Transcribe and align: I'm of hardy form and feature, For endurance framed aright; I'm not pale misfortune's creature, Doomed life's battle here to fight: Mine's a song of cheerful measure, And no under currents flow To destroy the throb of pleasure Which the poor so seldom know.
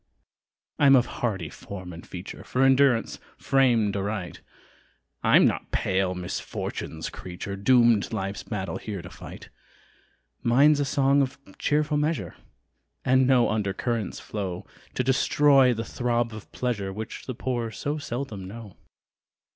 I'm 0.79 0.95
of 0.95 1.05
hardy 1.21 1.49
form 1.49 1.93
and 1.93 2.03
feature, 2.03 2.43
For 2.43 2.63
endurance 2.63 3.19
framed 3.37 3.95
aright; 3.95 4.41
I'm 5.21 5.45
not 5.45 5.69
pale 5.69 6.15
misfortune's 6.15 7.11
creature, 7.11 7.55
Doomed 7.55 8.11
life's 8.11 8.41
battle 8.41 8.77
here 8.77 9.03
to 9.03 9.11
fight: 9.11 9.49
Mine's 10.41 10.79
a 10.79 10.85
song 10.85 11.21
of 11.21 11.37
cheerful 11.59 11.97
measure, 11.97 12.35
And 13.05 13.27
no 13.27 13.51
under 13.51 13.73
currents 13.73 14.19
flow 14.19 14.65
To 14.95 15.03
destroy 15.03 15.71
the 15.71 15.85
throb 15.85 16.33
of 16.33 16.51
pleasure 16.51 16.91
Which 16.91 17.27
the 17.27 17.35
poor 17.35 17.69
so 17.69 17.99
seldom 17.99 18.47
know. 18.47 18.77